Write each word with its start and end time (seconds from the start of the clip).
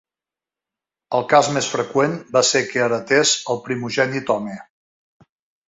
El 1.17 1.27
cas 1.33 1.49
més 1.57 1.67
freqüent 1.73 2.17
va 2.39 2.43
ser 2.53 2.63
que 2.71 2.83
heretés 2.87 3.37
el 3.55 3.63
primogènit 3.69 4.35
home. 4.39 4.59